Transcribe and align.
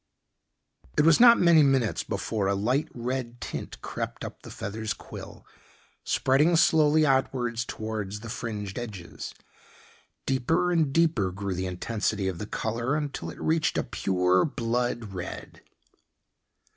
It 0.97 1.03
was 1.05 1.19
not 1.19 1.39
many 1.39 1.61
minutes 1.61 2.03
before 2.03 2.47
a 2.47 2.55
light 2.55 2.87
red 2.91 3.39
tint 3.39 3.79
crept 3.83 4.25
up 4.25 4.41
the 4.41 4.49
feather's 4.49 4.95
quill, 4.95 5.45
spreading 6.03 6.55
slowly 6.55 7.05
outwards 7.05 7.63
towards 7.65 8.21
the 8.21 8.29
fringed 8.29 8.79
edges. 8.79 9.35
Deeper 10.25 10.71
and 10.71 10.91
deeper 10.91 11.31
grew 11.31 11.53
the 11.53 11.67
intensity 11.67 12.27
of 12.27 12.39
the 12.39 12.47
color 12.47 12.95
until 12.95 13.29
it 13.29 13.39
reached 13.39 13.77
a 13.77 13.83
pure 13.83 14.43
blood 14.43 15.13
red. 15.13 15.61